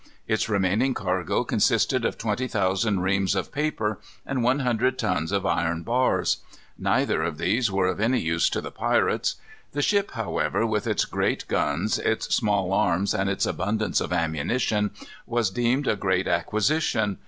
Its 0.27 0.49
remaining 0.49 0.95
cargo 0.95 1.43
consisted 1.43 2.03
of 2.05 2.17
twenty 2.17 2.47
thousand 2.47 3.01
reams 3.01 3.35
of 3.35 3.51
paper 3.51 3.99
and 4.25 4.41
one 4.41 4.61
hundred 4.61 4.97
tons 4.97 5.31
of 5.31 5.45
iron 5.45 5.83
bars. 5.83 6.37
Neither 6.75 7.21
of 7.21 7.37
these 7.37 7.69
were 7.69 7.85
of 7.85 7.99
any 7.99 8.19
use 8.19 8.49
to 8.49 8.61
the 8.61 8.71
pirates. 8.71 9.35
The 9.73 9.81
ship, 9.83 10.09
however, 10.13 10.65
with 10.65 10.87
its 10.87 11.05
great 11.05 11.47
guns, 11.47 11.99
its 11.99 12.33
small 12.33 12.73
arms, 12.73 13.13
and 13.13 13.29
its 13.29 13.45
abundance 13.45 14.01
of 14.01 14.11
ammunition, 14.11 14.89
was 15.27 15.51
deemed 15.51 15.85
a 15.87 15.95
great 15.95 16.27
acquisition. 16.27 17.19